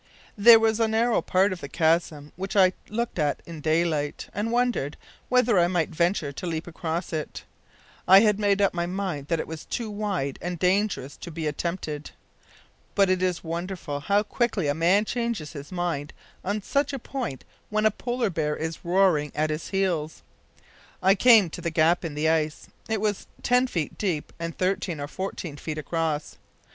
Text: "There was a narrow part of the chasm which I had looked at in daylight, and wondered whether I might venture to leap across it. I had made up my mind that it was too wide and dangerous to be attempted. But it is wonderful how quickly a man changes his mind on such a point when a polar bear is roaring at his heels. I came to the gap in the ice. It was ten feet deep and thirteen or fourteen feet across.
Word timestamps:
"There 0.35 0.57
was 0.59 0.79
a 0.79 0.87
narrow 0.87 1.21
part 1.21 1.53
of 1.53 1.61
the 1.61 1.69
chasm 1.69 2.31
which 2.35 2.55
I 2.55 2.63
had 2.63 2.73
looked 2.89 3.19
at 3.19 3.43
in 3.45 3.61
daylight, 3.61 4.29
and 4.33 4.51
wondered 4.51 4.97
whether 5.29 5.59
I 5.59 5.67
might 5.67 5.91
venture 5.91 6.31
to 6.31 6.45
leap 6.47 6.65
across 6.65 7.13
it. 7.13 7.43
I 8.07 8.21
had 8.21 8.39
made 8.39 8.63
up 8.63 8.73
my 8.73 8.87
mind 8.87 9.27
that 9.27 9.39
it 9.39 9.45
was 9.45 9.63
too 9.63 9.91
wide 9.91 10.39
and 10.41 10.57
dangerous 10.57 11.15
to 11.17 11.29
be 11.29 11.45
attempted. 11.45 12.09
But 12.95 13.11
it 13.11 13.21
is 13.21 13.43
wonderful 13.43 13.99
how 13.99 14.23
quickly 14.23 14.67
a 14.67 14.73
man 14.73 15.05
changes 15.05 15.53
his 15.53 15.71
mind 15.71 16.13
on 16.43 16.63
such 16.63 16.93
a 16.93 16.97
point 16.97 17.43
when 17.69 17.85
a 17.85 17.91
polar 17.91 18.31
bear 18.31 18.55
is 18.55 18.83
roaring 18.83 19.31
at 19.35 19.51
his 19.51 19.69
heels. 19.69 20.23
I 21.03 21.13
came 21.13 21.47
to 21.51 21.61
the 21.61 21.69
gap 21.69 22.03
in 22.03 22.15
the 22.15 22.27
ice. 22.27 22.69
It 22.89 23.01
was 23.01 23.27
ten 23.43 23.67
feet 23.67 23.99
deep 23.99 24.33
and 24.39 24.57
thirteen 24.57 24.99
or 24.99 25.07
fourteen 25.07 25.57
feet 25.57 25.77
across. 25.77 26.39